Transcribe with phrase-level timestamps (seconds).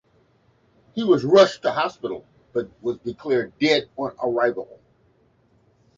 [0.95, 4.79] He was rushed to hospital but was declared dead on arrival.